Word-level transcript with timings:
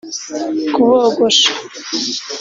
kubogosha 0.73 1.49